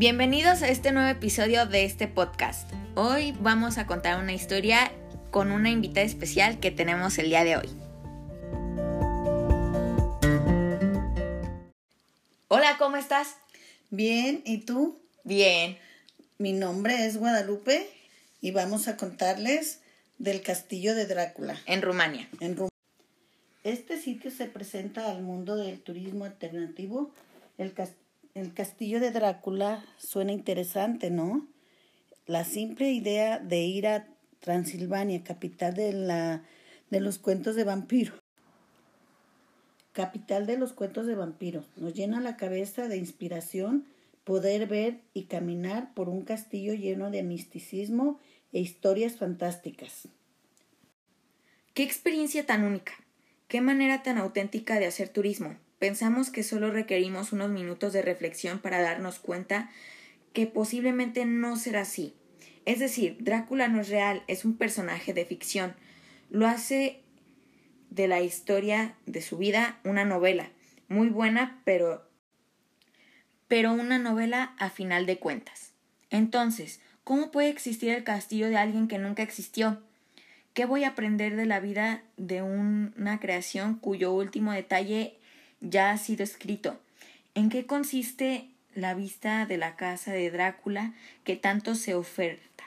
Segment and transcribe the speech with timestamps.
[0.00, 2.66] Bienvenidos a este nuevo episodio de este podcast.
[2.94, 4.90] Hoy vamos a contar una historia
[5.30, 7.68] con una invitada especial que tenemos el día de hoy.
[12.48, 13.36] Hola, ¿cómo estás?
[13.90, 14.98] Bien, ¿y tú?
[15.22, 15.76] Bien.
[16.38, 17.86] Mi nombre es Guadalupe
[18.40, 19.80] y vamos a contarles
[20.16, 21.60] del castillo de Drácula.
[21.66, 22.26] En Rumania.
[22.40, 22.70] En Rum-
[23.64, 27.10] este sitio se presenta al mundo del turismo alternativo.
[27.58, 27.92] El, cas-
[28.40, 31.46] el castillo de Drácula suena interesante, ¿no?
[32.26, 34.08] La simple idea de ir a
[34.40, 36.42] Transilvania, capital de, la,
[36.88, 38.18] de los cuentos de vampiros.
[39.92, 41.66] Capital de los cuentos de vampiros.
[41.76, 43.86] Nos llena la cabeza de inspiración
[44.24, 48.18] poder ver y caminar por un castillo lleno de misticismo
[48.52, 50.08] e historias fantásticas.
[51.74, 52.92] Qué experiencia tan única.
[53.48, 55.56] Qué manera tan auténtica de hacer turismo.
[55.80, 59.70] Pensamos que solo requerimos unos minutos de reflexión para darnos cuenta
[60.34, 62.14] que posiblemente no será así.
[62.66, 65.74] Es decir, Drácula no es real, es un personaje de ficción.
[66.28, 67.00] Lo hace
[67.88, 70.50] de la historia de su vida una novela,
[70.88, 72.06] muy buena, pero
[73.48, 75.72] pero una novela a final de cuentas.
[76.10, 79.82] Entonces, ¿cómo puede existir el castillo de alguien que nunca existió?
[80.52, 85.19] ¿Qué voy a aprender de la vida de un- una creación cuyo último detalle
[85.60, 86.78] ya ha sido escrito?
[87.34, 90.94] ¿En qué consiste la vista de la casa de Drácula
[91.24, 92.64] que tanto se oferta?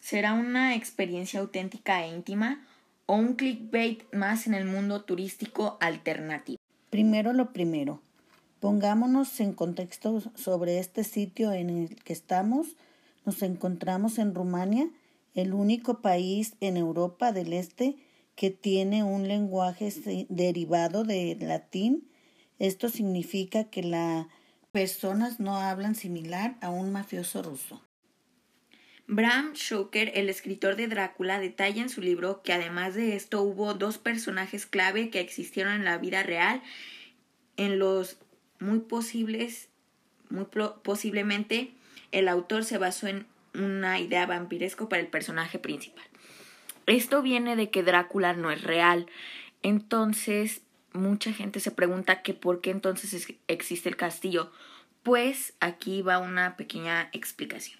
[0.00, 2.64] ¿Será una experiencia auténtica e íntima
[3.06, 6.58] o un clickbait más en el mundo turístico alternativo?
[6.90, 8.00] Primero lo primero.
[8.60, 12.68] Pongámonos en contexto sobre este sitio en el que estamos.
[13.24, 14.88] Nos encontramos en Rumania,
[15.34, 17.96] el único país en Europa del Este
[18.38, 19.92] que tiene un lenguaje
[20.28, 22.08] derivado del latín.
[22.60, 24.26] Esto significa que las
[24.70, 27.82] personas no hablan similar a un mafioso ruso.
[29.08, 33.74] Bram Stoker, el escritor de Drácula, detalla en su libro que además de esto hubo
[33.74, 36.62] dos personajes clave que existieron en la vida real
[37.56, 38.18] en los
[38.60, 39.68] muy posibles,
[40.30, 40.46] muy
[40.84, 41.72] posiblemente
[42.12, 46.06] el autor se basó en una idea vampiresco para el personaje principal.
[46.88, 49.06] Esto viene de que Drácula no es real.
[49.62, 50.62] Entonces,
[50.92, 54.50] mucha gente se pregunta que por qué entonces es- existe el castillo.
[55.02, 57.78] Pues aquí va una pequeña explicación.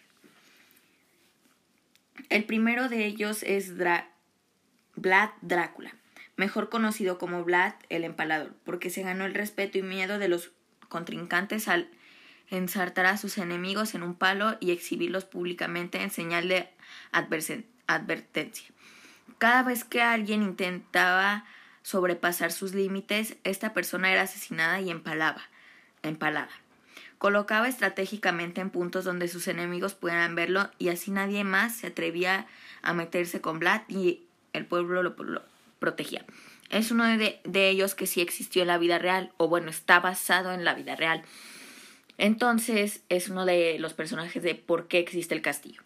[2.28, 5.94] El primero de ellos es Vlad Drácula,
[6.36, 10.50] mejor conocido como Vlad el Empalador, porque se ganó el respeto y miedo de los
[10.88, 11.88] contrincantes al
[12.50, 16.68] ensartar a sus enemigos en un palo y exhibirlos públicamente en señal de
[17.86, 18.68] advertencia.
[19.36, 21.44] Cada vez que alguien intentaba
[21.82, 25.42] sobrepasar sus límites, esta persona era asesinada y empalaba,
[26.02, 26.50] empalada.
[27.18, 32.46] Colocaba estratégicamente en puntos donde sus enemigos pudieran verlo y así nadie más se atrevía
[32.82, 34.22] a meterse con Vlad y
[34.52, 35.16] el pueblo lo,
[35.78, 36.24] protegía.
[36.70, 40.52] Es uno de ellos que sí existió en la vida real, o bueno, está basado
[40.52, 41.24] en la vida real.
[42.18, 45.82] Entonces es uno de los personajes de por qué existe el castillo.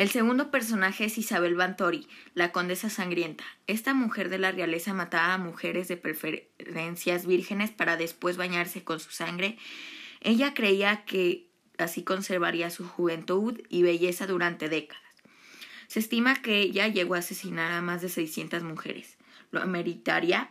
[0.00, 3.44] El segundo personaje es Isabel Bantori, la condesa sangrienta.
[3.66, 8.98] Esta mujer de la realeza mataba a mujeres de preferencias vírgenes para después bañarse con
[8.98, 9.58] su sangre.
[10.22, 15.02] Ella creía que así conservaría su juventud y belleza durante décadas.
[15.86, 19.18] Se estima que ella llegó a asesinar a más de 600 mujeres.
[19.50, 20.48] ¿Lo meritaría?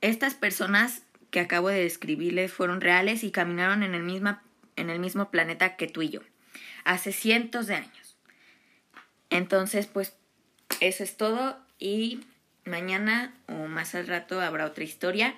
[0.00, 4.42] Estas personas que acabo de describirles fueron reales y caminaron en el, misma,
[4.76, 6.22] en el mismo planeta que tú y yo,
[6.84, 8.16] hace cientos de años.
[9.30, 10.14] Entonces, pues,
[10.80, 12.20] eso es todo y
[12.64, 15.34] mañana o más al rato habrá otra historia.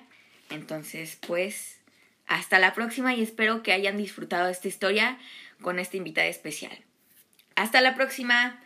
[0.49, 1.79] Entonces, pues,
[2.27, 5.17] hasta la próxima y espero que hayan disfrutado esta historia
[5.61, 6.77] con esta invitada especial.
[7.55, 8.59] Hasta la próxima.